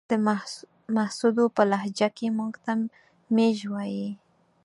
د 0.09 0.11
محسودو 0.95 1.45
په 1.55 1.63
لهجه 1.71 2.07
کې 2.17 2.27
موږ 2.37 2.53
ته 2.65 2.71
ميژ 3.35 3.57
وايې. 3.73 4.09